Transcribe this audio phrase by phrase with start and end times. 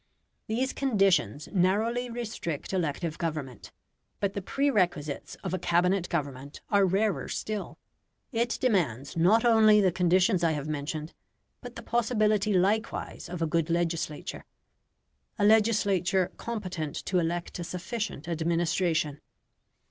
[0.47, 3.71] These conditions narrowly restrict elective government.
[4.19, 7.77] But the prerequisites of a Cabinet government are rarer still;
[8.31, 11.13] it demands not only the conditions I have mentioned,
[11.61, 14.43] but the possibility likewise of a good legislature
[15.37, 19.21] a legislature competent to elect a sufficient administration.